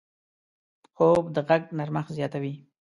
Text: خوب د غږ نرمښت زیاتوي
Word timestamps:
خوب 0.95 1.23
د 1.35 1.37
غږ 1.47 1.63
نرمښت 1.77 2.11
زیاتوي 2.17 2.53